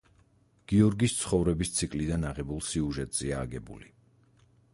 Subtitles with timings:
[0.71, 3.95] გიორგის ცხოვრების ციკლიდან აღებულ სიუჟეტზეა აგებული.